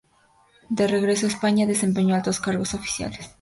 [0.69, 3.29] De regreso a España, desempeñó altos cargos oficiales.